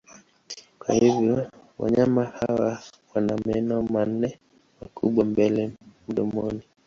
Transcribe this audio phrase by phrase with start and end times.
[0.79, 2.83] Kwa hivyo wanyama hawa
[3.15, 4.39] wana meno manne
[4.81, 5.71] makubwa mbele
[6.07, 6.61] mdomoni.